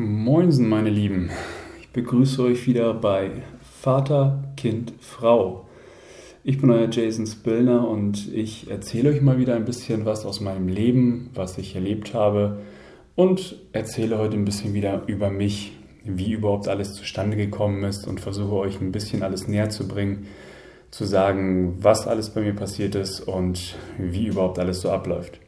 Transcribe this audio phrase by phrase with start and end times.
[0.00, 1.28] Moinsen, meine Lieben.
[1.78, 3.42] Ich begrüße euch wieder bei
[3.82, 5.66] Vater, Kind, Frau.
[6.42, 10.40] Ich bin euer Jason Spillner und ich erzähle euch mal wieder ein bisschen was aus
[10.40, 12.60] meinem Leben, was ich erlebt habe
[13.14, 18.20] und erzähle heute ein bisschen wieder über mich, wie überhaupt alles zustande gekommen ist und
[18.20, 20.28] versuche euch ein bisschen alles näher zu bringen,
[20.90, 25.40] zu sagen, was alles bei mir passiert ist und wie überhaupt alles so abläuft.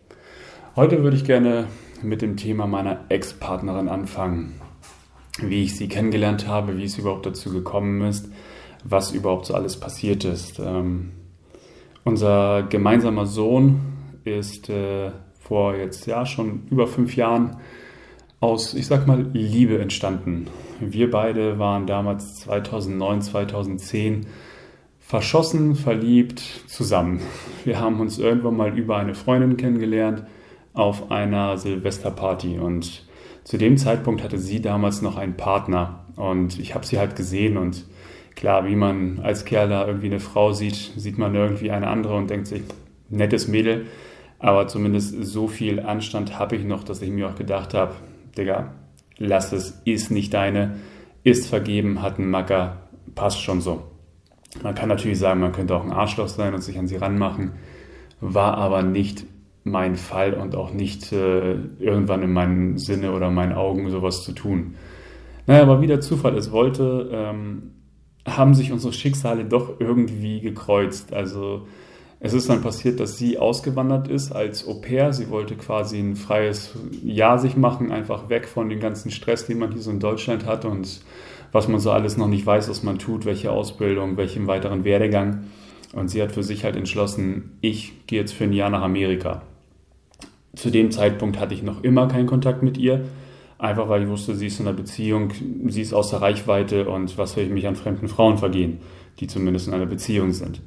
[0.77, 1.69] Heute würde ich gerne
[2.03, 4.61] mit dem Thema meiner Ex-Partnerin anfangen.
[5.41, 8.31] Wie ich sie kennengelernt habe, wie es überhaupt dazu gekommen ist,
[8.85, 10.59] was überhaupt so alles passiert ist.
[10.59, 11.13] Ähm,
[12.05, 13.81] unser gemeinsamer Sohn
[14.25, 15.11] ist äh,
[15.41, 17.57] vor jetzt ja schon über fünf Jahren
[18.41, 20.49] aus, ich sag mal, Liebe entstanden.
[20.81, 24.27] Wir beide waren damals 2009, 2010
[24.99, 27.21] verschossen, verliebt zusammen.
[27.65, 30.25] Wir haben uns irgendwann mal über eine Freundin kennengelernt
[30.75, 32.59] auf einer Silvesterparty.
[32.59, 33.05] Und
[33.45, 36.07] zu dem Zeitpunkt hatte sie damals noch einen Partner.
[36.17, 37.57] Und ich habe sie halt gesehen.
[37.57, 37.85] Und
[38.35, 42.17] klar, wie man als Kerl da irgendwie eine Frau sieht, sieht man irgendwie eine andere
[42.17, 42.63] und denkt sich,
[43.13, 43.87] nettes Mädel,
[44.39, 47.95] aber zumindest so viel Anstand habe ich noch, dass ich mir auch gedacht habe,
[48.37, 48.73] Digga,
[49.19, 50.77] lass es, ist nicht deine,
[51.23, 53.85] ist vergeben, hat einen Macker, passt schon so.
[54.63, 57.53] Man kann natürlich sagen, man könnte auch ein Arschloch sein und sich an sie ranmachen,
[58.21, 59.25] war aber nicht
[59.65, 64.33] mein Fall und auch nicht äh, irgendwann in meinem Sinne oder meinen Augen sowas zu
[64.33, 64.75] tun.
[65.47, 67.73] Naja, aber wie der Zufall es wollte, ähm,
[68.27, 71.13] haben sich unsere Schicksale doch irgendwie gekreuzt.
[71.13, 71.67] Also
[72.21, 75.13] es ist dann passiert, dass sie ausgewandert ist als Au pair.
[75.13, 79.59] Sie wollte quasi ein freies Jahr sich machen, einfach weg von dem ganzen Stress, den
[79.59, 81.03] man hier so in Deutschland hat und
[81.51, 85.45] was man so alles noch nicht weiß, was man tut, welche Ausbildung, welchen weiteren Werdegang.
[85.93, 89.43] Und sie hat für sich halt entschlossen, ich gehe jetzt für ein Jahr nach Amerika.
[90.55, 93.05] Zu dem Zeitpunkt hatte ich noch immer keinen Kontakt mit ihr,
[93.59, 95.33] einfach weil ich wusste, sie ist in einer Beziehung,
[95.69, 98.81] sie ist außer Reichweite und was soll ich mich an fremden Frauen vergehen,
[99.21, 100.61] die zumindest in einer Beziehung sind.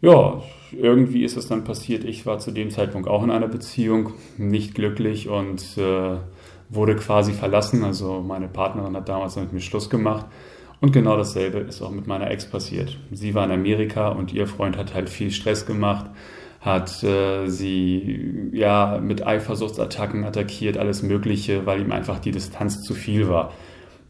[0.00, 0.42] Ja,
[0.72, 4.74] irgendwie ist es dann passiert, ich war zu dem Zeitpunkt auch in einer Beziehung, nicht
[4.74, 6.18] glücklich und äh,
[6.68, 7.82] wurde quasi verlassen.
[7.82, 10.26] Also meine Partnerin hat damals mit mir Schluss gemacht.
[10.80, 12.98] Und genau dasselbe ist auch mit meiner Ex passiert.
[13.10, 16.06] Sie war in Amerika und ihr Freund hat halt viel Stress gemacht
[16.60, 22.94] hat äh, sie ja mit Eifersuchtsattacken attackiert, alles Mögliche, weil ihm einfach die Distanz zu
[22.94, 23.52] viel war.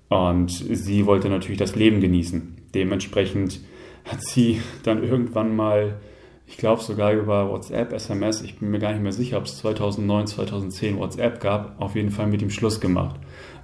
[0.09, 2.57] Und sie wollte natürlich das Leben genießen.
[2.75, 3.61] Dementsprechend
[4.05, 5.97] hat sie dann irgendwann mal,
[6.47, 9.59] ich glaube sogar über WhatsApp, SMS, ich bin mir gar nicht mehr sicher, ob es
[9.59, 13.17] 2009, 2010 WhatsApp gab, auf jeden Fall mit ihm Schluss gemacht.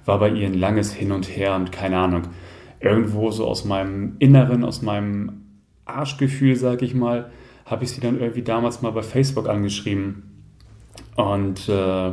[0.05, 2.23] War bei ihr ein langes Hin und Her und keine Ahnung.
[2.79, 5.41] Irgendwo so aus meinem Inneren, aus meinem
[5.85, 7.31] Arschgefühl, sag ich mal,
[7.65, 10.43] habe ich sie dann irgendwie damals mal bei Facebook angeschrieben.
[11.15, 12.11] Und äh,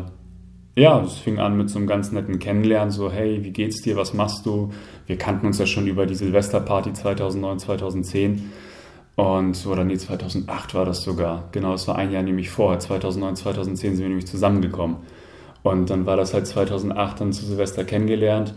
[0.75, 3.97] ja, es fing an mit so einem ganz netten Kennenlernen, so hey, wie geht's dir,
[3.97, 4.73] was machst du?
[5.07, 8.53] Wir kannten uns ja schon über die Silvesterparty 2009, 2010
[9.17, 11.49] und, oder nee, 2008 war das sogar.
[11.53, 14.97] Genau, es war ein Jahr nämlich vorher, 2009, 2010 sind wir nämlich zusammengekommen.
[15.63, 18.55] Und dann war das halt 2008 dann zu Silvester kennengelernt.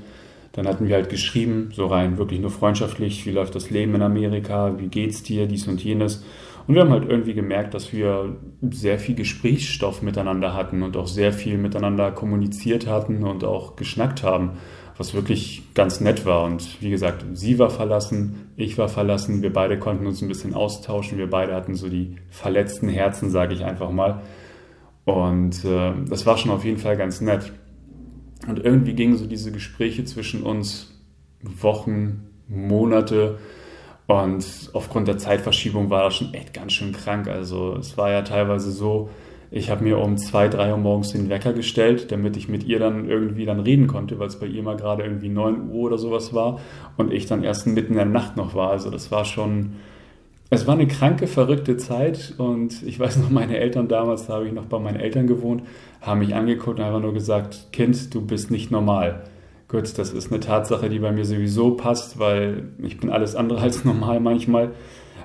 [0.54, 4.02] Dann hatten wir halt geschrieben, so rein wirklich nur freundschaftlich, wie läuft das Leben in
[4.02, 6.24] Amerika, wie geht's dir, dies und jenes.
[6.68, 8.38] Und wir haben halt irgendwie gemerkt, dass wir
[8.72, 14.24] sehr viel Gesprächsstoff miteinander hatten und auch sehr viel miteinander kommuniziert hatten und auch geschnackt
[14.24, 14.54] haben,
[14.98, 16.44] was wirklich ganz nett war.
[16.44, 20.56] Und wie gesagt, sie war verlassen, ich war verlassen, wir beide konnten uns ein bisschen
[20.56, 24.22] austauschen, wir beide hatten so die verletzten Herzen, sage ich einfach mal.
[25.04, 27.52] Und äh, das war schon auf jeden Fall ganz nett.
[28.48, 30.92] Und irgendwie gingen so diese Gespräche zwischen uns
[31.42, 33.38] Wochen, Monate,
[34.08, 37.28] und aufgrund der Zeitverschiebung war das schon echt ganz schön krank.
[37.28, 39.10] Also es war ja teilweise so,
[39.52, 42.78] ich habe mir um zwei, drei Uhr morgens den Wecker gestellt, damit ich mit ihr
[42.78, 45.98] dann irgendwie dann reden konnte, weil es bei ihr mal gerade irgendwie 9 Uhr oder
[45.98, 46.60] sowas war
[46.98, 48.70] und ich dann erst mitten in der Nacht noch war.
[48.70, 49.74] Also das war schon,
[50.50, 54.48] es war eine kranke, verrückte Zeit und ich weiß noch, meine Eltern damals, da habe
[54.48, 55.64] ich noch bei meinen Eltern gewohnt,
[56.02, 59.24] haben mich angeguckt und einfach nur gesagt, Kind, du bist nicht normal.
[59.68, 63.60] Gut, das ist eine Tatsache, die bei mir sowieso passt, weil ich bin alles andere
[63.62, 64.72] als normal manchmal.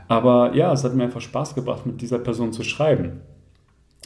[0.09, 3.21] Aber ja, es hat mir einfach Spaß gebracht, mit dieser Person zu schreiben.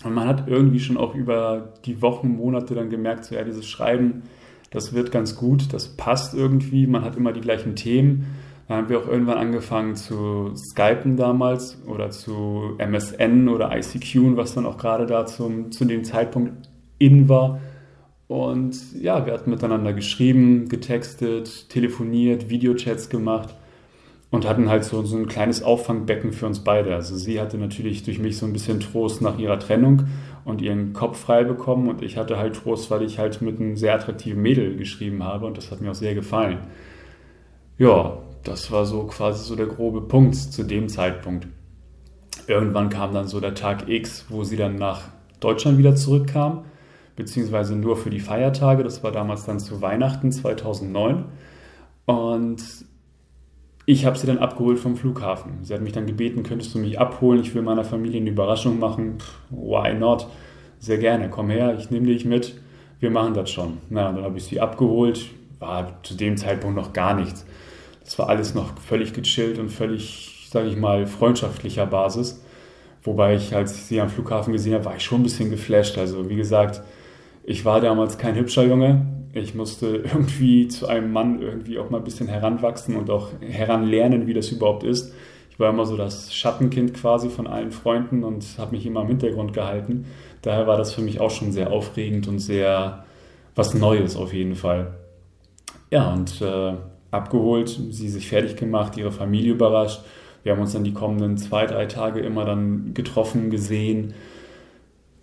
[0.05, 3.67] Und man hat irgendwie schon auch über die Wochen, Monate dann gemerkt, so ja, dieses
[3.67, 4.25] Schreiben,
[4.71, 8.27] das wird ganz gut, das passt irgendwie, man hat immer die gleichen Themen.
[8.67, 14.55] Dann haben wir auch irgendwann angefangen zu Skypen damals oder zu MSN oder ICQ, was
[14.55, 17.61] dann auch gerade da zum, zu dem Zeitpunkt in war.
[18.27, 23.55] Und ja, wir hatten miteinander geschrieben, getextet, telefoniert, Videochats gemacht
[24.31, 26.95] und hatten halt so, so ein kleines Auffangbecken für uns beide.
[26.95, 30.09] Also sie hatte natürlich durch mich so ein bisschen Trost nach ihrer Trennung
[30.45, 31.89] und ihren Kopf frei bekommen.
[31.89, 35.47] Und ich hatte halt Trost, weil ich halt mit einem sehr attraktiven Mädel geschrieben habe
[35.47, 36.59] und das hat mir auch sehr gefallen.
[37.79, 41.47] Ja, das war so quasi so der grobe Punkt zu dem Zeitpunkt.
[42.47, 45.09] Irgendwann kam dann so der Tag X, wo sie dann nach
[45.41, 46.65] Deutschland wieder zurückkam,
[47.17, 48.83] beziehungsweise nur für die Feiertage.
[48.83, 51.25] Das war damals dann zu Weihnachten 2009.
[52.07, 52.63] Und
[53.87, 55.59] ich habe sie dann abgeholt vom Flughafen.
[55.63, 57.41] Sie hat mich dann gebeten, könntest du mich abholen?
[57.41, 59.19] Ich will meiner Familie eine Überraschung machen.
[59.51, 60.27] Why not?
[60.79, 62.61] Sehr gerne, komm her, ich nehme dich mit.
[63.01, 63.79] Wir machen das schon.
[63.91, 65.27] Na, dann habe ich sie abgeholt.
[65.59, 67.47] War zu dem Zeitpunkt noch gar nichts.
[68.03, 72.43] Das war alles noch völlig gechillt und völlig, sage ich mal, freundschaftlicher Basis.
[73.03, 75.99] Wobei ich, als ich sie am Flughafen gesehen habe, war ich schon ein bisschen geflasht.
[75.99, 76.83] Also wie gesagt,
[77.45, 79.07] ich war damals kein hübscher Junge.
[79.33, 84.27] Ich musste irgendwie zu einem Mann irgendwie auch mal ein bisschen heranwachsen und auch heranlernen,
[84.27, 85.13] wie das überhaupt ist.
[85.51, 89.09] Ich war immer so das Schattenkind quasi von allen Freunden und habe mich immer im
[89.09, 90.07] Hintergrund gehalten.
[90.43, 93.05] Daher war das für mich auch schon sehr aufregend und sehr
[93.55, 94.95] was Neues auf jeden Fall.
[95.93, 96.73] Ja, und äh,
[97.13, 100.01] abgeholt, sie sich fertig gemacht, ihre Familie überrascht.
[100.43, 104.15] Wir haben uns dann die kommenden zwei, drei Tage immer dann getroffen, gesehen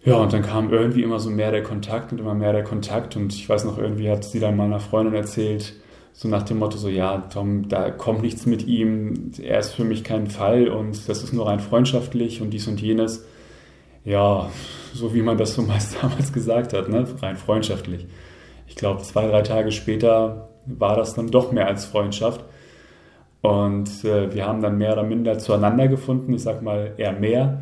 [0.04, 3.16] ja, und dann kam irgendwie immer so mehr der Kontakt und immer mehr der Kontakt.
[3.16, 5.74] Und ich weiß noch, irgendwie hat sie dann meiner Freundin erzählt,
[6.14, 9.84] so nach dem Motto, so ja, Tom, da kommt nichts mit ihm, er ist für
[9.84, 13.26] mich kein Fall und das ist nur rein freundschaftlich und dies und jenes.
[14.04, 14.50] Ja,
[14.94, 17.06] so wie man das so meist damals gesagt hat, ne?
[17.22, 18.08] rein freundschaftlich.
[18.68, 22.44] Ich glaube, zwei, drei Tage später war das dann doch mehr als Freundschaft.
[23.42, 27.62] Und äh, wir haben dann mehr oder minder zueinander gefunden, ich sag mal eher mehr.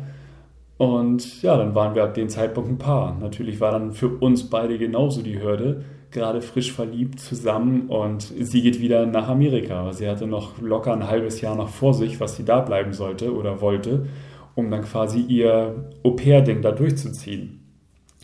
[0.80, 3.14] Und ja, dann waren wir ab dem Zeitpunkt ein Paar.
[3.20, 8.62] Natürlich war dann für uns beide genauso die Hürde, gerade frisch verliebt zusammen und sie
[8.62, 9.92] geht wieder nach Amerika.
[9.92, 13.34] Sie hatte noch locker ein halbes Jahr noch vor sich, was sie da bleiben sollte
[13.34, 14.06] oder wollte,
[14.54, 17.60] um dann quasi ihr Au-pair-Ding da durchzuziehen.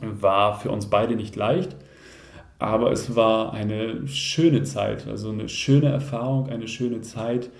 [0.00, 1.76] War für uns beide nicht leicht,
[2.58, 7.50] aber es war eine schöne Zeit, also eine schöne Erfahrung, eine schöne Zeit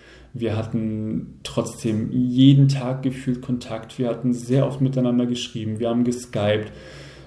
[0.40, 3.98] wir hatten trotzdem jeden Tag gefühlt Kontakt.
[3.98, 5.78] Wir hatten sehr oft miteinander geschrieben.
[5.78, 6.72] Wir haben geskypt.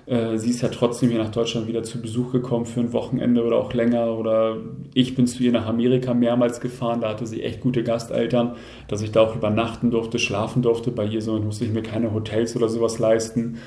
[0.05, 3.43] Äh, sie ist ja trotzdem hier nach Deutschland wieder zu Besuch gekommen für ein Wochenende
[3.43, 4.17] oder auch länger.
[4.17, 4.57] Oder
[4.93, 7.01] ich bin zu ihr nach Amerika mehrmals gefahren.
[7.01, 8.55] Da hatte sie echt gute Gasteltern,
[8.87, 10.91] dass ich da auch übernachten durfte, schlafen durfte.
[10.91, 13.57] Bei ihr somit musste ich mir keine Hotels oder sowas leisten.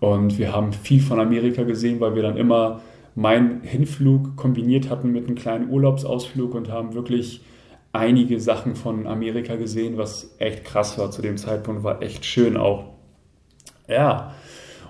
[0.00, 2.80] Und wir haben viel von Amerika gesehen, weil wir dann immer
[3.14, 7.40] meinen Hinflug kombiniert hatten mit einem kleinen Urlaubsausflug und haben wirklich
[7.98, 12.56] einige Sachen von Amerika gesehen, was echt krass war zu dem Zeitpunkt, war echt schön
[12.56, 12.84] auch.
[13.88, 14.34] Ja,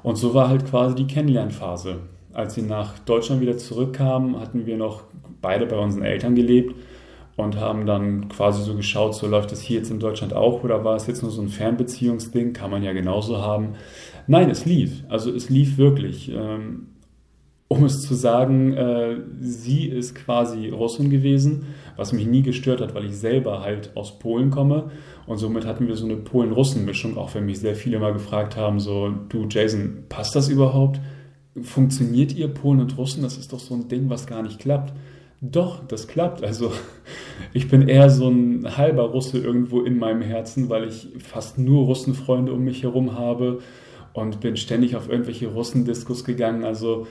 [0.03, 2.01] und so war halt quasi die Kennenlernphase.
[2.33, 5.05] Als sie nach Deutschland wieder zurückkamen, hatten wir noch
[5.41, 6.75] beide bei unseren Eltern gelebt
[7.37, 10.85] und haben dann quasi so geschaut, so läuft es hier jetzt in Deutschland auch oder
[10.85, 13.75] war es jetzt nur so ein Fernbeziehungsding, kann man ja genauso haben.
[14.27, 15.05] Nein, es lief.
[15.09, 16.31] Also es lief wirklich.
[16.31, 16.89] Ähm,
[17.69, 21.67] um es zu sagen, äh, sie ist quasi Russin gewesen,
[21.97, 24.91] was mich nie gestört hat, weil ich selber halt aus Polen komme.
[25.27, 28.81] Und somit hatten wir so eine Polen-Russen-Mischung, auch wenn mich sehr viele mal gefragt haben,
[28.81, 31.01] so, du Jason, passt das überhaupt?
[31.63, 33.23] Funktioniert ihr Polen und Russen?
[33.23, 34.93] Das ist doch so ein Ding, was gar nicht klappt.
[35.41, 36.43] Doch, das klappt.
[36.43, 36.73] Also
[37.53, 41.85] ich bin eher so ein halber Russe irgendwo in meinem Herzen, weil ich fast nur
[41.85, 43.61] Russenfreunde um mich herum habe
[44.13, 46.65] und bin ständig auf irgendwelche Russen-Diskus gegangen.
[46.65, 47.07] Also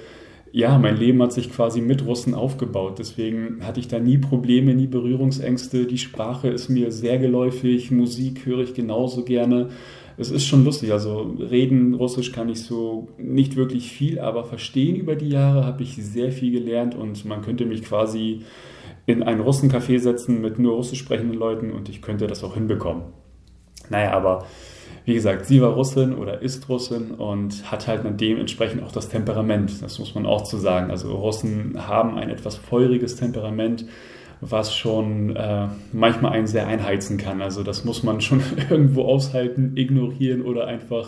[0.56, 2.98] ja, mein Leben hat sich quasi mit Russen aufgebaut.
[2.98, 5.86] Deswegen hatte ich da nie Probleme, nie Berührungsängste.
[5.86, 9.68] Die Sprache ist mir sehr geläufig, Musik höre ich genauso gerne.
[10.16, 10.94] Es ist schon lustig.
[10.94, 15.84] Also reden Russisch kann ich so nicht wirklich viel, aber verstehen über die Jahre habe
[15.84, 18.44] ich sehr viel gelernt und man könnte mich quasi
[19.06, 23.04] in ein Russencafé setzen mit nur russisch sprechenden Leuten und ich könnte das auch hinbekommen.
[23.90, 24.46] Naja, aber
[25.06, 29.84] wie gesagt, sie war Russin oder ist Russin und hat halt dementsprechend auch das Temperament.
[29.84, 30.90] Das muss man auch zu sagen.
[30.90, 33.86] Also Russen haben ein etwas feuriges Temperament,
[34.42, 37.44] was schon äh, manchmal einen sehr einheizen kann.
[37.44, 41.08] Also das muss man schon irgendwo aushalten, ignorieren oder einfach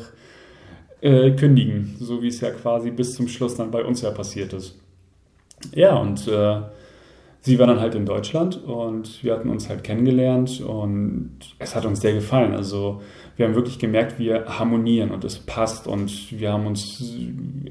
[1.02, 4.54] äh, kündigen, so wie es ja quasi bis zum Schluss dann bei uns ja passiert
[4.54, 4.80] ist.
[5.74, 6.62] Ja, und äh,
[7.48, 11.86] sie war dann halt in Deutschland und wir hatten uns halt kennengelernt und es hat
[11.86, 12.54] uns sehr gefallen.
[12.54, 13.02] Also
[13.38, 17.16] wir haben wirklich gemerkt, wir harmonieren und es passt und wir haben uns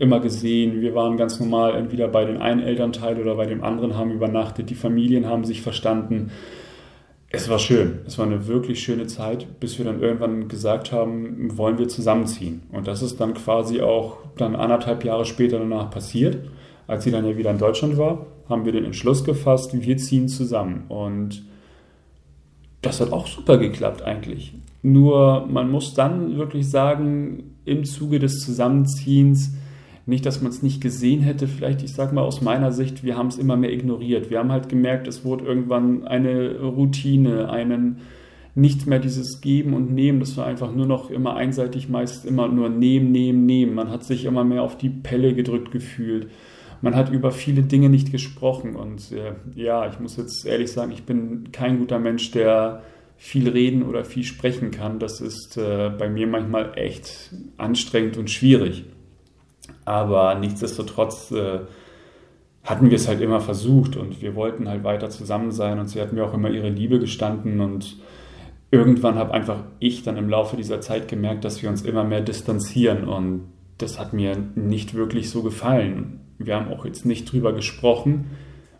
[0.00, 0.80] immer gesehen.
[0.80, 4.70] Wir waren ganz normal entweder bei dem einen Elternteil oder bei dem anderen haben übernachtet.
[4.70, 6.30] Die Familien haben sich verstanden.
[7.28, 7.98] Es war schön.
[8.06, 12.62] Es war eine wirklich schöne Zeit, bis wir dann irgendwann gesagt haben, wollen wir zusammenziehen.
[12.72, 16.38] Und das ist dann quasi auch dann anderthalb Jahre später danach passiert.
[16.86, 20.28] Als sie dann ja wieder in Deutschland war, haben wir den Entschluss gefasst, wir ziehen
[20.28, 20.84] zusammen.
[20.88, 21.42] Und
[22.82, 24.54] das hat auch super geklappt eigentlich.
[24.82, 29.54] Nur man muss dann wirklich sagen, im Zuge des Zusammenziehens,
[30.08, 33.16] nicht, dass man es nicht gesehen hätte, vielleicht, ich sag mal aus meiner Sicht, wir
[33.16, 34.30] haben es immer mehr ignoriert.
[34.30, 37.98] Wir haben halt gemerkt, es wurde irgendwann eine Routine, einen
[38.54, 42.46] nichts mehr dieses Geben und Nehmen, das war einfach nur noch immer einseitig, meist immer
[42.46, 43.74] nur nehmen, nehmen, nehmen.
[43.74, 46.28] Man hat sich immer mehr auf die Pelle gedrückt gefühlt.
[46.82, 50.92] Man hat über viele Dinge nicht gesprochen und äh, ja, ich muss jetzt ehrlich sagen,
[50.92, 52.82] ich bin kein guter Mensch, der
[53.16, 54.98] viel reden oder viel sprechen kann.
[54.98, 58.84] Das ist äh, bei mir manchmal echt anstrengend und schwierig.
[59.84, 61.60] Aber nichtsdestotrotz äh,
[62.62, 66.00] hatten wir es halt immer versucht und wir wollten halt weiter zusammen sein und sie
[66.00, 67.96] hat mir auch immer ihre Liebe gestanden und
[68.70, 72.20] irgendwann habe einfach ich dann im Laufe dieser Zeit gemerkt, dass wir uns immer mehr
[72.20, 73.44] distanzieren und
[73.78, 76.20] das hat mir nicht wirklich so gefallen.
[76.38, 78.30] Wir haben auch jetzt nicht drüber gesprochen.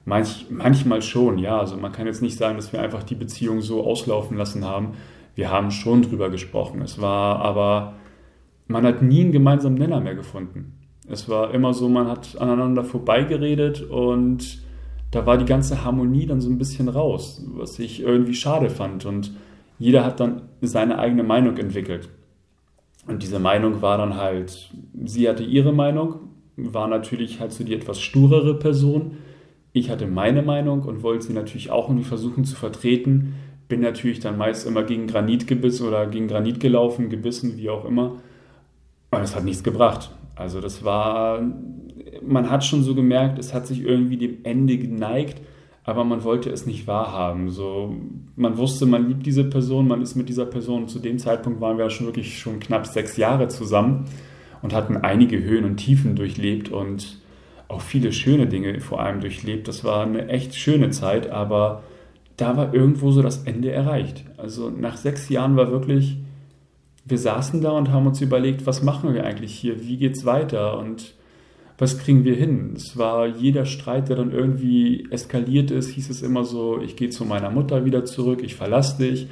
[0.05, 1.59] Manch, manchmal schon, ja.
[1.59, 4.95] Also man kann jetzt nicht sagen, dass wir einfach die Beziehung so auslaufen lassen haben.
[5.35, 6.81] Wir haben schon drüber gesprochen.
[6.83, 7.95] Es war aber,
[8.69, 10.73] man hat nie einen gemeinsamen Nenner mehr gefunden.
[11.09, 14.61] Es war immer so, man hat aneinander vorbeigeredet und
[15.11, 19.05] da war die ganze Harmonie dann so ein bisschen raus, was ich irgendwie schade fand.
[19.05, 19.33] Und
[19.79, 22.09] jeder hat dann seine eigene Meinung entwickelt.
[23.07, 24.71] Und diese Meinung war dann halt,
[25.05, 26.26] sie hatte ihre Meinung,
[26.57, 29.19] war natürlich halt so die etwas sturere Person.
[29.73, 33.35] Ich hatte meine Meinung und wollte sie natürlich auch irgendwie versuchen zu vertreten.
[33.69, 37.85] Bin natürlich dann meist immer gegen Granit gebissen oder gegen Granit gelaufen, gebissen, wie auch
[37.85, 38.17] immer.
[39.11, 40.11] Und es hat nichts gebracht.
[40.35, 41.43] Also das war,
[42.23, 45.41] man hat schon so gemerkt, es hat sich irgendwie dem Ende geneigt,
[45.85, 47.51] aber man wollte es nicht wahrhaben.
[47.51, 47.95] So,
[48.35, 50.89] man wusste, man liebt diese Person, man ist mit dieser Person.
[50.89, 54.07] Zu dem Zeitpunkt waren wir schon wirklich schon knapp sechs Jahre zusammen
[54.63, 57.19] und hatten einige Höhen und Tiefen durchlebt und
[57.69, 59.69] auch viele schöne Dinge vor allem durchlebt.
[59.69, 61.83] Das war eine echt schöne Zeit, aber
[62.37, 64.25] da war irgendwo so das Ende erreicht.
[64.37, 66.19] Also nach sechs Jahren war wirklich
[67.07, 70.77] wir saßen da und haben uns überlegt, was machen wir eigentlich hier, wie geht's weiter
[70.79, 71.15] und
[71.79, 72.73] was kriegen wir hin?
[72.75, 77.11] Es war jeder Streit, der dann irgendwie eskaliert ist, hieß es immer so, ich gehe
[77.11, 79.29] zu meiner Mutter wieder zurück, ich verlasse dich.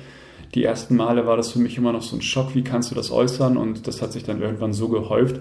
[0.55, 2.95] Die ersten Male war das für mich immer noch so ein Schock, wie kannst du
[2.95, 3.57] das äußern?
[3.57, 5.41] Und das hat sich dann irgendwann so gehäuft,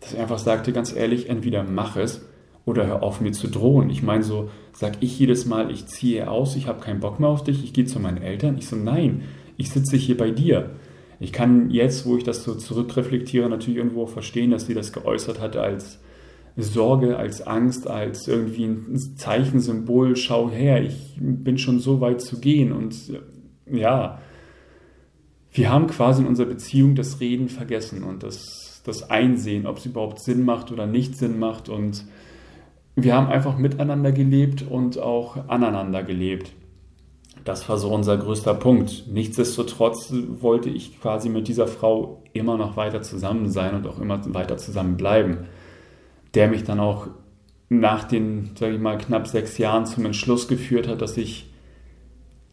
[0.00, 2.26] dass ich einfach sagte, ganz ehrlich, entweder mach es
[2.66, 3.88] oder hör auf mir zu drohen.
[3.88, 7.30] Ich meine so, sag ich jedes Mal, ich ziehe aus, ich habe keinen Bock mehr
[7.30, 8.58] auf dich, ich gehe zu meinen Eltern.
[8.58, 9.22] Ich so, nein,
[9.56, 10.70] ich sitze hier bei dir.
[11.20, 15.40] Ich kann jetzt, wo ich das so zurückreflektiere, natürlich irgendwo verstehen, dass sie das geäußert
[15.40, 16.00] hat als
[16.56, 22.40] Sorge, als Angst, als irgendwie ein Zeichensymbol, schau her, ich bin schon so weit zu
[22.40, 22.72] gehen.
[22.72, 22.94] Und
[23.70, 24.18] ja,
[25.52, 29.86] wir haben quasi in unserer Beziehung das Reden vergessen und das, das Einsehen, ob es
[29.86, 31.68] überhaupt Sinn macht oder nicht Sinn macht.
[31.68, 32.04] Und
[32.94, 36.52] wir haben einfach miteinander gelebt und auch aneinander gelebt.
[37.44, 39.04] Das war so unser größter Punkt.
[39.10, 44.20] Nichtsdestotrotz wollte ich quasi mit dieser Frau immer noch weiter zusammen sein und auch immer
[44.34, 45.46] weiter zusammen bleiben.
[46.34, 47.08] Der mich dann auch
[47.68, 51.49] nach den, sage ich mal, knapp sechs Jahren zum Entschluss geführt hat, dass ich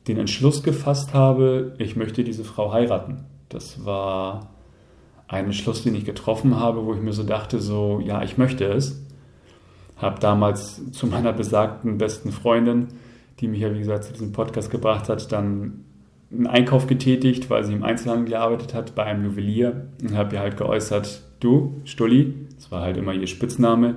[0.08, 3.26] den Entschluss gefasst habe, ich möchte diese Frau heiraten.
[3.50, 4.50] Das war
[5.28, 8.66] ein Entschluss, den ich getroffen habe, wo ich mir so dachte, so, ja, ich möchte
[8.66, 9.04] es.
[9.98, 12.88] Habe damals zu meiner besagten besten Freundin
[13.40, 15.86] die mich ja, wie gesagt, zu diesem Podcast gebracht hat, dann
[16.32, 20.42] einen Einkauf getätigt, weil sie im Einzelhandel gearbeitet hat bei einem Juwelier und habe ihr
[20.42, 23.96] halt geäußert, du, Stulli, das war halt immer ihr Spitzname,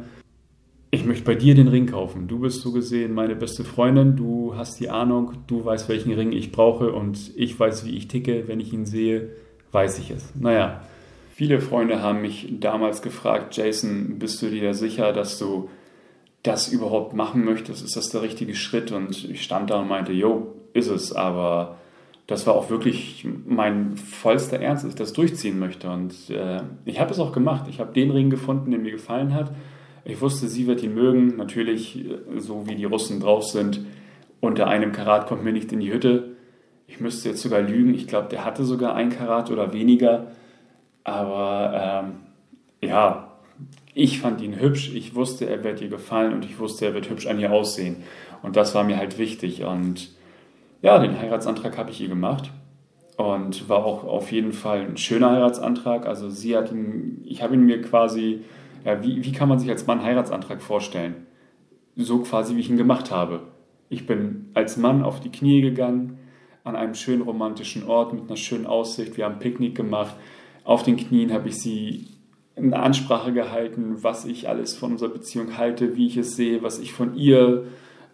[0.90, 2.26] ich möchte bei dir den Ring kaufen.
[2.26, 6.32] Du bist so gesehen meine beste Freundin, du hast die Ahnung, du weißt, welchen Ring
[6.32, 8.48] ich brauche und ich weiß, wie ich ticke.
[8.48, 9.30] Wenn ich ihn sehe,
[9.70, 10.34] weiß ich es.
[10.34, 10.82] Naja,
[11.34, 15.68] viele Freunde haben mich damals gefragt, Jason, bist du dir sicher, dass du
[16.42, 18.92] das überhaupt machen möchtest, ist das der richtige Schritt?
[18.92, 21.76] Und ich stand da und meinte, jo, ist es, aber
[22.26, 25.90] das war auch wirklich mein vollster Ernst, dass ich das durchziehen möchte.
[25.90, 27.66] Und äh, ich habe es auch gemacht.
[27.68, 29.52] Ich habe den Ring gefunden, der mir gefallen hat.
[30.10, 31.36] Ich wusste, sie wird ihn mögen.
[31.36, 33.80] Natürlich, äh, so wie die Russen drauf sind,
[34.40, 36.36] unter einem Karat kommt mir nicht in die Hütte.
[36.86, 37.94] Ich müsste jetzt sogar lügen.
[37.94, 40.32] Ich glaube, der hatte sogar ein Karat oder weniger.
[41.04, 43.30] Aber ähm, ja,
[43.94, 47.10] ich fand ihn hübsch, ich wusste, er wird ihr gefallen und ich wusste, er wird
[47.10, 47.96] hübsch an ihr aussehen.
[48.42, 49.64] Und das war mir halt wichtig.
[49.64, 50.10] Und
[50.82, 52.50] ja, den Heiratsantrag habe ich ihr gemacht
[53.16, 56.06] und war auch auf jeden Fall ein schöner Heiratsantrag.
[56.06, 58.42] Also sie hat ihn, ich habe ihn mir quasi,
[58.84, 61.26] ja, wie, wie kann man sich als Mann Heiratsantrag vorstellen?
[61.96, 63.42] So quasi, wie ich ihn gemacht habe.
[63.88, 66.18] Ich bin als Mann auf die Knie gegangen,
[66.64, 69.16] an einem schönen romantischen Ort mit einer schönen Aussicht.
[69.16, 70.14] Wir haben Picknick gemacht.
[70.64, 72.06] Auf den Knien habe ich sie
[72.56, 76.78] eine Ansprache gehalten, was ich alles von unserer Beziehung halte, wie ich es sehe, was
[76.78, 77.64] ich von ihr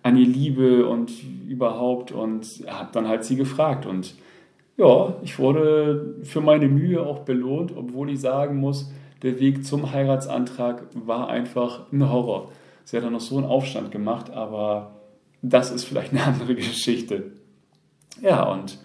[0.03, 1.11] an ihr Liebe und
[1.49, 4.15] überhaupt und habe dann halt sie gefragt und
[4.77, 8.93] ja, ich wurde für meine Mühe auch belohnt, obwohl ich sagen muss,
[9.23, 12.53] der Weg zum Heiratsantrag war einfach ein Horror.
[12.85, 14.97] Sie hat dann noch so einen Aufstand gemacht, aber
[15.43, 17.33] das ist vielleicht eine andere Geschichte.
[18.21, 18.79] Ja, und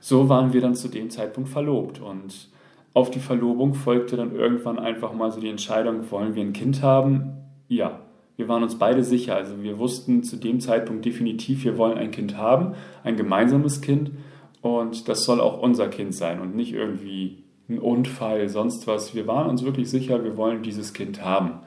[0.00, 2.48] so waren wir dann zu dem Zeitpunkt verlobt und
[2.94, 6.82] auf die Verlobung folgte dann irgendwann einfach mal so die Entscheidung, wollen wir ein Kind
[6.82, 7.36] haben?
[7.68, 8.00] Ja,
[8.36, 9.36] wir waren uns beide sicher.
[9.36, 14.12] Also wir wussten zu dem Zeitpunkt definitiv, wir wollen ein Kind haben, ein gemeinsames Kind.
[14.62, 19.14] Und das soll auch unser Kind sein und nicht irgendwie ein Unfall, sonst was.
[19.14, 21.60] Wir waren uns wirklich sicher, wir wollen dieses Kind haben.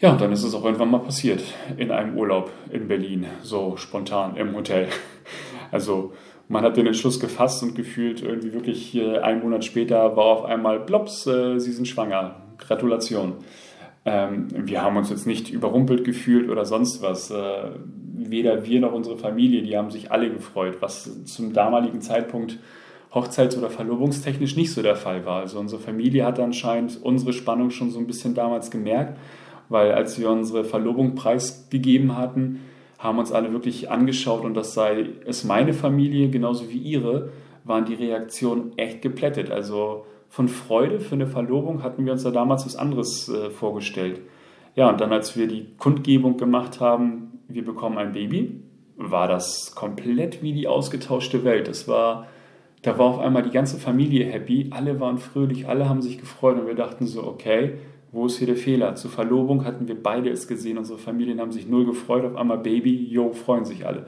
[0.00, 1.42] Ja, und dann ist es auch irgendwann mal passiert
[1.76, 4.88] in einem Urlaub in Berlin, so spontan im Hotel.
[5.70, 6.12] Also
[6.46, 10.78] man hat den Entschluss gefasst und gefühlt irgendwie wirklich einen Monat später war auf einmal,
[10.78, 12.36] blops, äh, Sie sind schwanger.
[12.58, 13.34] Gratulation.
[14.04, 17.30] Ähm, wir haben uns jetzt nicht überrumpelt gefühlt oder sonst was.
[17.30, 17.70] Äh,
[18.16, 22.58] weder wir noch unsere Familie, die haben sich alle gefreut, was zum damaligen Zeitpunkt
[23.14, 25.40] hochzeits- oder verlobungstechnisch nicht so der Fall war.
[25.40, 29.18] Also unsere Familie hat anscheinend unsere Spannung schon so ein bisschen damals gemerkt,
[29.68, 32.60] weil als wir unsere Verlobung preisgegeben hatten,
[32.98, 37.30] haben uns alle wirklich angeschaut und das sei es meine Familie genauso wie ihre,
[37.64, 39.50] waren die Reaktionen echt geplättet.
[39.50, 44.20] Also von Freude für eine Verlobung hatten wir uns da damals was anderes äh, vorgestellt.
[44.74, 48.60] Ja, und dann als wir die Kundgebung gemacht haben, wir bekommen ein Baby,
[48.96, 51.68] war das komplett wie die ausgetauschte Welt.
[51.68, 52.26] Es war,
[52.84, 56.58] da war auf einmal die ganze Familie happy, alle waren fröhlich, alle haben sich gefreut
[56.60, 57.78] und wir dachten so, okay,
[58.12, 58.94] wo ist hier der Fehler?
[58.94, 62.58] Zur Verlobung hatten wir beide es gesehen, unsere Familien haben sich null gefreut, auf einmal
[62.58, 64.06] Baby, jo, freuen sich alle.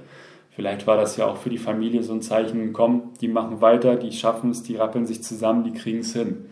[0.50, 3.96] Vielleicht war das ja auch für die Familie so ein Zeichen, komm, die machen weiter,
[3.96, 6.44] die schaffen es, die rappeln sich zusammen, die kriegen es hin.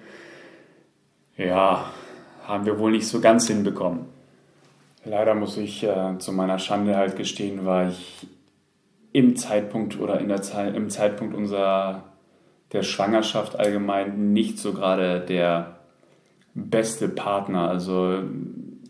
[1.36, 1.90] Ja,
[2.46, 4.06] haben wir wohl nicht so ganz hinbekommen.
[5.04, 8.26] Leider muss ich äh, zu meiner Schande halt gestehen, war ich
[9.12, 12.13] im Zeitpunkt oder in der Zeit, im Zeitpunkt unserer
[12.74, 15.76] der Schwangerschaft allgemein nicht so gerade der
[16.54, 17.68] beste Partner.
[17.68, 18.18] Also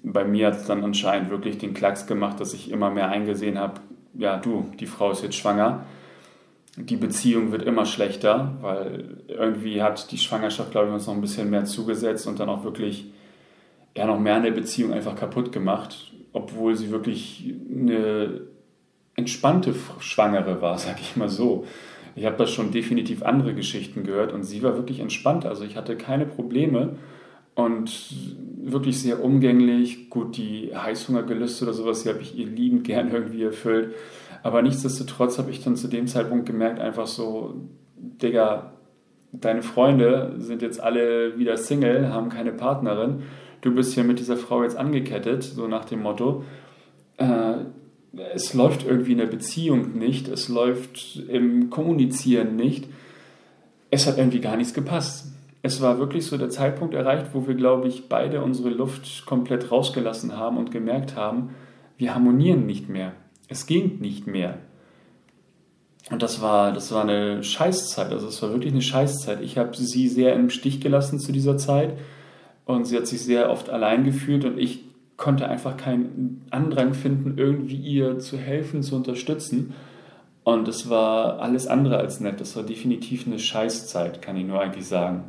[0.02, 3.58] bei mir hat es dann anscheinend wirklich den Klacks gemacht, dass ich immer mehr eingesehen
[3.58, 3.80] habe,
[4.14, 5.84] ja du, die Frau ist jetzt schwanger.
[6.76, 11.20] Die Beziehung wird immer schlechter, weil irgendwie hat die Schwangerschaft, glaube ich, uns noch ein
[11.20, 13.12] bisschen mehr zugesetzt und dann auch wirklich
[13.96, 18.40] ja noch mehr an der Beziehung einfach kaputt gemacht, obwohl sie wirklich eine
[19.14, 21.66] entspannte Schwangere war, sag ich mal so.
[22.16, 25.46] Ich habe da schon definitiv andere Geschichten gehört und sie war wirklich entspannt.
[25.46, 26.96] Also ich hatte keine Probleme
[27.54, 28.14] und
[28.62, 30.10] wirklich sehr umgänglich.
[30.10, 33.94] Gut, die Heißhungergelüste oder sowas, die habe ich ihr liebend gern irgendwie erfüllt.
[34.42, 37.54] Aber nichtsdestotrotz habe ich dann zu dem Zeitpunkt gemerkt, einfach so,
[37.96, 38.74] Digga,
[39.32, 43.22] deine Freunde sind jetzt alle wieder Single, haben keine Partnerin
[43.64, 46.44] du bist hier mit dieser Frau jetzt angekettet, so nach dem Motto.
[47.16, 47.54] Äh,
[48.34, 52.86] es läuft irgendwie in der Beziehung nicht, es läuft im Kommunizieren nicht.
[53.90, 55.26] Es hat irgendwie gar nichts gepasst.
[55.62, 59.70] Es war wirklich so der Zeitpunkt erreicht, wo wir, glaube ich, beide unsere Luft komplett
[59.70, 61.50] rausgelassen haben und gemerkt haben,
[61.96, 63.12] wir harmonieren nicht mehr.
[63.48, 64.58] Es ging nicht mehr.
[66.10, 68.12] Und das war, das war eine Scheißzeit.
[68.12, 69.40] Also es war wirklich eine Scheißzeit.
[69.40, 71.94] Ich habe sie sehr im Stich gelassen zu dieser Zeit.
[72.66, 74.84] Und sie hat sich sehr oft allein gefühlt und ich
[75.24, 79.72] konnte einfach keinen Andrang finden, irgendwie ihr zu helfen, zu unterstützen.
[80.42, 82.42] Und es war alles andere als nett.
[82.42, 85.24] Das war definitiv eine Scheißzeit, kann ich nur eigentlich sagen.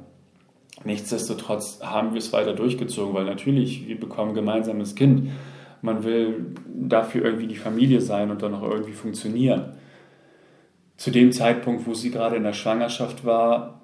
[0.84, 5.30] Nichtsdestotrotz haben wir es weiter durchgezogen, weil natürlich, wir bekommen ein gemeinsames Kind.
[5.82, 9.78] Man will dafür irgendwie die Familie sein und dann auch irgendwie funktionieren.
[10.98, 13.80] Zu dem Zeitpunkt, wo sie gerade in der Schwangerschaft war,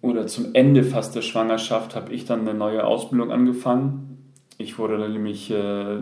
[0.00, 4.11] oder zum Ende fast der Schwangerschaft habe ich dann eine neue Ausbildung angefangen.
[4.58, 6.00] Ich wurde nämlich, äh,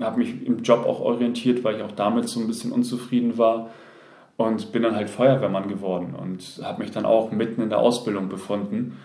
[0.00, 3.70] habe mich im Job auch orientiert, weil ich auch damit so ein bisschen unzufrieden war
[4.36, 8.28] und bin dann halt Feuerwehrmann geworden und habe mich dann auch mitten in der Ausbildung
[8.28, 8.98] befunden.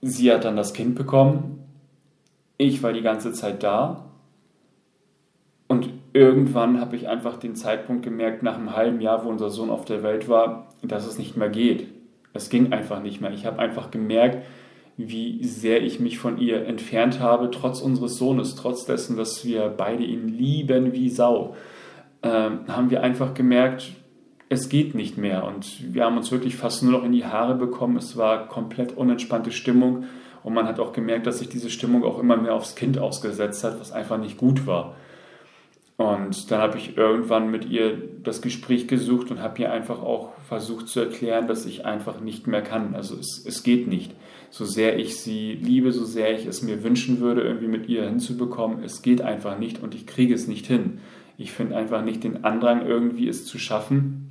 [0.00, 1.60] Sie hat dann das Kind bekommen.
[2.58, 4.06] Ich war die ganze Zeit da.
[5.68, 9.70] Und irgendwann habe ich einfach den Zeitpunkt gemerkt, nach einem halben Jahr, wo unser Sohn
[9.70, 11.86] auf der Welt war, dass es nicht mehr geht.
[12.34, 13.32] Es ging einfach nicht mehr.
[13.32, 14.44] Ich habe einfach gemerkt,
[14.96, 19.68] wie sehr ich mich von ihr entfernt habe, trotz unseres Sohnes, trotz dessen, dass wir
[19.68, 21.56] beide ihn lieben wie Sau,
[22.22, 23.92] ähm, haben wir einfach gemerkt,
[24.48, 25.44] es geht nicht mehr.
[25.44, 27.96] Und wir haben uns wirklich fast nur noch in die Haare bekommen.
[27.96, 30.04] Es war komplett unentspannte Stimmung.
[30.42, 33.64] Und man hat auch gemerkt, dass sich diese Stimmung auch immer mehr aufs Kind ausgesetzt
[33.64, 34.94] hat, was einfach nicht gut war.
[36.02, 40.32] Und dann habe ich irgendwann mit ihr das Gespräch gesucht und habe ihr einfach auch
[40.48, 42.96] versucht zu erklären, dass ich einfach nicht mehr kann.
[42.96, 44.12] Also es, es geht nicht.
[44.50, 48.04] So sehr ich sie liebe, so sehr ich es mir wünschen würde, irgendwie mit ihr
[48.04, 50.98] hinzubekommen, es geht einfach nicht und ich kriege es nicht hin.
[51.38, 54.30] Ich finde einfach nicht den Andrang, irgendwie es zu schaffen,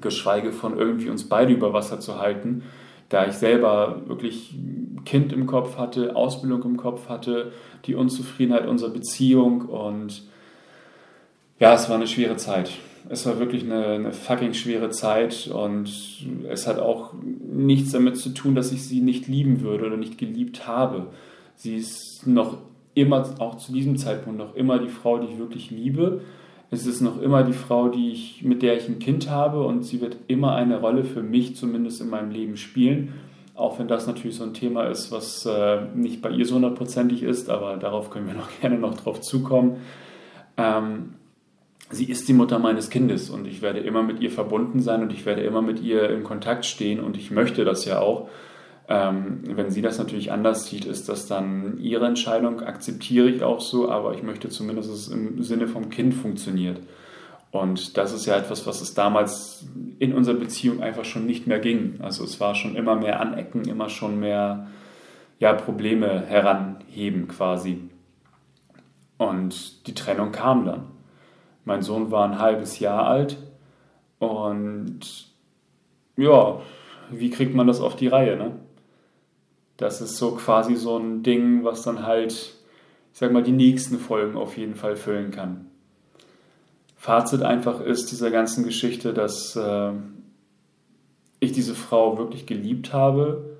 [0.00, 2.64] geschweige von irgendwie uns beide über Wasser zu halten,
[3.08, 4.58] da ich selber wirklich
[5.04, 7.52] Kind im Kopf hatte, Ausbildung im Kopf hatte,
[7.86, 10.24] die Unzufriedenheit unserer Beziehung und
[11.58, 12.70] ja, es war eine schwere Zeit.
[13.08, 15.90] Es war wirklich eine, eine, fucking schwere Zeit und
[16.48, 17.12] es hat auch
[17.52, 21.08] nichts damit zu tun, dass ich sie nicht lieben würde oder nicht geliebt habe.
[21.54, 22.58] Sie ist noch
[22.94, 26.22] immer, auch zu diesem Zeitpunkt, noch immer die Frau, die ich wirklich liebe.
[26.70, 29.84] Es ist noch immer die Frau, die ich, mit der ich ein Kind habe und
[29.84, 33.12] sie wird immer eine Rolle für mich zumindest in meinem Leben spielen.
[33.54, 37.22] Auch wenn das natürlich so ein Thema ist, was äh, nicht bei ihr so hundertprozentig
[37.22, 39.76] ist, aber darauf können wir noch gerne noch drauf zukommen.
[40.56, 41.14] Ähm,
[41.90, 45.12] sie ist die Mutter meines Kindes und ich werde immer mit ihr verbunden sein und
[45.12, 48.28] ich werde immer mit ihr in Kontakt stehen und ich möchte das ja auch.
[48.86, 53.60] Ähm, wenn sie das natürlich anders sieht, ist das dann ihre Entscheidung, akzeptiere ich auch
[53.60, 56.80] so, aber ich möchte zumindest, dass es im Sinne vom Kind funktioniert.
[57.50, 59.64] Und das ist ja etwas, was es damals
[59.98, 62.00] in unserer Beziehung einfach schon nicht mehr ging.
[62.02, 64.66] Also es war schon immer mehr Anecken, immer schon mehr
[65.38, 67.78] ja, Probleme heranheben quasi.
[69.18, 70.93] Und die Trennung kam dann.
[71.64, 73.38] Mein Sohn war ein halbes Jahr alt
[74.18, 75.00] und
[76.16, 76.60] ja,
[77.10, 78.36] wie kriegt man das auf die Reihe?
[78.36, 78.52] Ne?
[79.76, 83.98] Das ist so quasi so ein Ding, was dann halt, ich sag mal, die nächsten
[83.98, 85.66] Folgen auf jeden Fall füllen kann.
[86.96, 89.90] Fazit einfach ist dieser ganzen Geschichte, dass äh,
[91.40, 93.56] ich diese Frau wirklich geliebt habe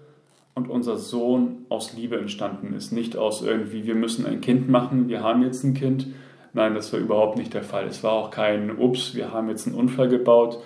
[0.54, 2.92] und unser Sohn aus Liebe entstanden ist.
[2.92, 6.06] Nicht aus irgendwie, wir müssen ein Kind machen, wir haben jetzt ein Kind,
[6.54, 7.86] Nein, das war überhaupt nicht der Fall.
[7.86, 10.60] Es war auch kein Ups, wir haben jetzt einen Unfall gebaut.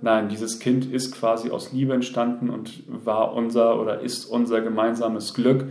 [0.00, 5.34] Nein, dieses Kind ist quasi aus Liebe entstanden und war unser oder ist unser gemeinsames
[5.34, 5.66] Glück,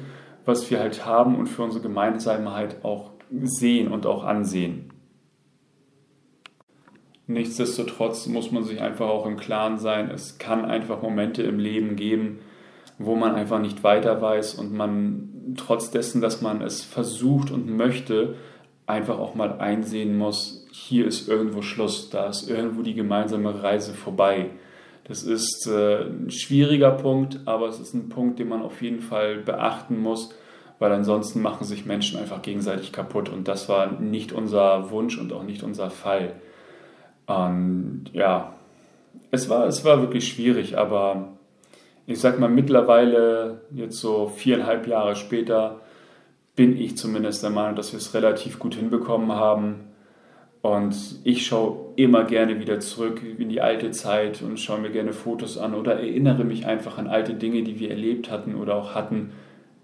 [0.45, 3.11] was wir halt haben und für unsere Gemeinsamkeit auch
[3.43, 4.89] sehen und auch ansehen.
[7.27, 11.95] Nichtsdestotrotz muss man sich einfach auch im Klaren sein, es kann einfach Momente im Leben
[11.95, 12.39] geben,
[12.97, 17.69] wo man einfach nicht weiter weiß und man trotz dessen, dass man es versucht und
[17.69, 18.35] möchte,
[18.91, 23.93] einfach auch mal einsehen muss, hier ist irgendwo Schluss, da ist irgendwo die gemeinsame Reise
[23.93, 24.51] vorbei.
[25.05, 28.99] Das ist äh, ein schwieriger Punkt, aber es ist ein Punkt, den man auf jeden
[28.99, 30.33] Fall beachten muss,
[30.79, 35.33] weil ansonsten machen sich Menschen einfach gegenseitig kaputt und das war nicht unser Wunsch und
[35.33, 36.33] auch nicht unser Fall.
[37.25, 38.53] Und ja,
[39.31, 41.29] es war, es war wirklich schwierig, aber
[42.07, 45.81] ich sag mal, mittlerweile, jetzt so viereinhalb Jahre später,
[46.55, 49.87] bin ich zumindest der Meinung, dass wir es relativ gut hinbekommen haben.
[50.61, 55.13] Und ich schaue immer gerne wieder zurück in die alte Zeit und schaue mir gerne
[55.13, 58.93] Fotos an oder erinnere mich einfach an alte Dinge, die wir erlebt hatten oder auch
[58.93, 59.31] hatten.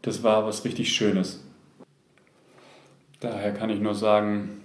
[0.03, 1.43] Das war was richtig Schönes.
[3.19, 4.62] Daher kann ich nur sagen,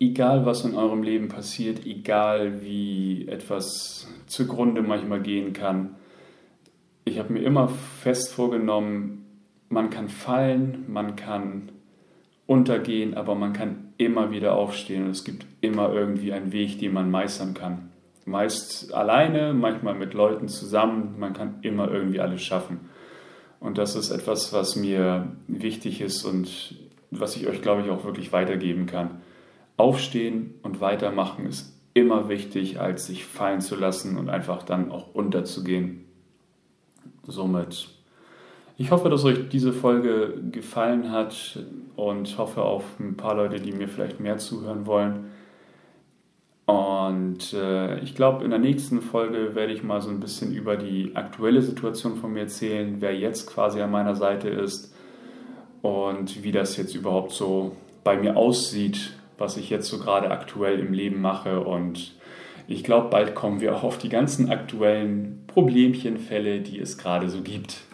[0.00, 5.94] egal was in eurem Leben passiert, egal wie etwas zugrunde manchmal gehen kann,
[7.04, 9.27] ich habe mir immer fest vorgenommen,
[9.68, 11.72] man kann fallen, man kann
[12.46, 16.94] untergehen, aber man kann immer wieder aufstehen und es gibt immer irgendwie einen Weg, den
[16.94, 17.90] man meistern kann.
[18.24, 22.80] Meist alleine, manchmal mit Leuten zusammen, man kann immer irgendwie alles schaffen.
[23.60, 26.76] Und das ist etwas, was mir wichtig ist und
[27.10, 29.22] was ich euch, glaube ich, auch wirklich weitergeben kann.
[29.76, 35.14] Aufstehen und weitermachen ist immer wichtig, als sich fallen zu lassen und einfach dann auch
[35.14, 36.04] unterzugehen.
[37.26, 37.97] Somit
[38.80, 41.58] ich hoffe, dass euch diese Folge gefallen hat
[41.96, 45.32] und hoffe auf ein paar Leute, die mir vielleicht mehr zuhören wollen.
[46.64, 50.76] Und äh, ich glaube, in der nächsten Folge werde ich mal so ein bisschen über
[50.76, 54.94] die aktuelle Situation von mir erzählen, wer jetzt quasi an meiner Seite ist
[55.82, 60.78] und wie das jetzt überhaupt so bei mir aussieht, was ich jetzt so gerade aktuell
[60.78, 61.60] im Leben mache.
[61.60, 62.14] Und
[62.68, 67.40] ich glaube, bald kommen wir auch auf die ganzen aktuellen Problemchenfälle, die es gerade so
[67.40, 67.87] gibt.